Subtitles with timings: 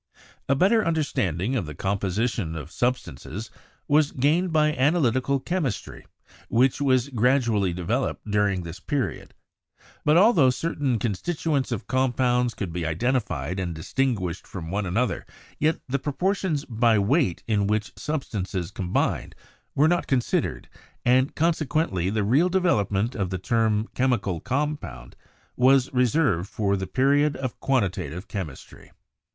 [0.49, 3.51] A better understanding of the composition of substances
[3.87, 6.07] was gained by analytical chemistry,
[6.49, 9.35] which was gradually developing during this period;
[10.03, 15.23] but altho certain constitu ents of compounds could be identified and distinguished from one another,
[15.59, 19.35] yet the proportions by weight in which substances combined
[19.75, 20.67] were not considered,
[21.05, 25.15] and conse quently the real development of the term ''chemical com pound"
[25.55, 28.89] was reserved for the period of quantitative chem istry.